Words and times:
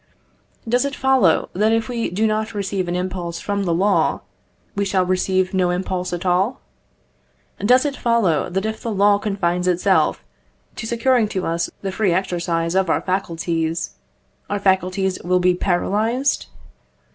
Does 0.67 0.83
it 0.83 0.95
follow, 0.95 1.49
that 1.53 1.71
if 1.71 1.87
we 1.87 2.09
do 2.09 2.25
not 2.25 2.55
receive 2.55 2.87
an 2.87 2.95
impulse 2.95 3.39
from 3.39 3.65
the 3.65 3.71
law, 3.71 4.21
we 4.73 4.83
shall 4.83 5.05
receive 5.05 5.53
no 5.53 5.69
impulse 5.69 6.11
at 6.11 6.25
all? 6.25 6.59
Does 7.63 7.85
it 7.85 7.95
follow, 7.95 8.49
that 8.49 8.65
if 8.65 8.81
the 8.81 8.91
law 8.91 9.19
confines 9.19 9.67
itself 9.67 10.23
to 10.77 10.87
securing 10.87 11.27
to 11.27 11.45
us 11.45 11.69
the 11.83 11.91
free 11.91 12.13
exercise 12.13 12.73
of 12.73 12.89
our 12.89 13.01
faculties, 13.01 13.91
our 14.49 14.57
faculties 14.57 15.21
will 15.23 15.39
be 15.39 15.53
paralyzed? 15.53 16.47